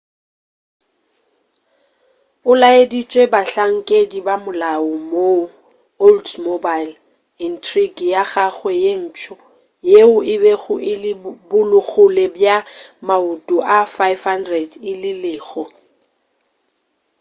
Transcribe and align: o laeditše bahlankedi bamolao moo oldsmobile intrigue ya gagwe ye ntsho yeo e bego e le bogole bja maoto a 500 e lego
o 2.49 2.51
laeditše 2.61 3.23
bahlankedi 3.33 4.19
bamolao 4.27 4.89
moo 5.09 5.43
oldsmobile 6.07 6.93
intrigue 7.47 8.05
ya 8.13 8.23
gagwe 8.31 8.71
ye 8.83 8.91
ntsho 9.05 9.35
yeo 9.89 10.15
e 10.33 10.35
bego 10.41 10.75
e 10.91 10.93
le 11.03 11.11
bogole 11.69 12.25
bja 12.35 12.57
maoto 13.07 13.55
a 13.77 13.77
500 13.97 14.71
e 14.89 14.93
lego 15.23 15.63